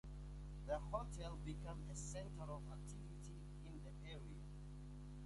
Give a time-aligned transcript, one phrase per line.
[0.65, 4.41] The hotel became a center of activity in the area.